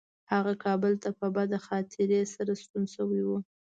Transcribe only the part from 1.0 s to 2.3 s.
ته په بده خاطرې